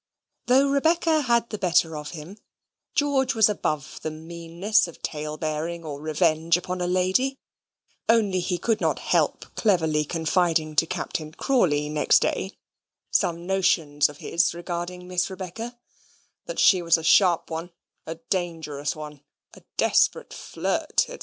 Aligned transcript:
Though 0.47 0.67
Rebecca 0.67 1.21
had 1.21 1.25
had 1.25 1.49
the 1.51 1.59
better 1.59 1.95
of 1.95 2.09
him, 2.09 2.39
George 2.95 3.35
was 3.35 3.49
above 3.49 3.99
the 4.01 4.09
meanness 4.09 4.87
of 4.87 5.03
talebearing 5.03 5.85
or 5.85 6.01
revenge 6.01 6.57
upon 6.57 6.81
a 6.81 6.87
lady 6.87 7.37
only 8.09 8.39
he 8.39 8.57
could 8.57 8.81
not 8.81 8.97
help 8.97 9.45
cleverly 9.53 10.03
confiding 10.03 10.75
to 10.77 10.87
Captain 10.87 11.33
Crawley, 11.33 11.87
next 11.87 12.17
day, 12.17 12.53
some 13.11 13.45
notions 13.45 14.09
of 14.09 14.17
his 14.17 14.55
regarding 14.55 15.07
Miss 15.07 15.29
Rebecca 15.29 15.77
that 16.47 16.57
she 16.57 16.81
was 16.81 16.97
a 16.97 17.03
sharp 17.03 17.51
one, 17.51 17.69
a 18.07 18.15
dangerous 18.31 18.95
one, 18.95 19.21
a 19.53 19.61
desperate 19.77 20.33
flirt, 20.33 21.01
&c. 21.07 21.19